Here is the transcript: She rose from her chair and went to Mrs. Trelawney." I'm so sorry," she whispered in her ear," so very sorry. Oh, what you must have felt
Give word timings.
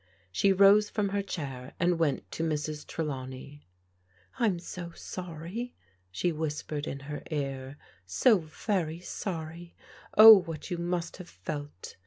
She 0.31 0.51
rose 0.51 0.89
from 0.89 1.09
her 1.09 1.21
chair 1.21 1.73
and 1.79 1.99
went 1.99 2.31
to 2.31 2.43
Mrs. 2.43 2.87
Trelawney." 2.87 3.67
I'm 4.39 4.57
so 4.57 4.91
sorry," 4.95 5.75
she 6.09 6.31
whispered 6.31 6.87
in 6.87 7.01
her 7.01 7.21
ear," 7.29 7.77
so 8.07 8.39
very 8.39 8.99
sorry. 8.99 9.75
Oh, 10.17 10.39
what 10.39 10.71
you 10.71 10.79
must 10.79 11.17
have 11.17 11.29
felt 11.29 11.97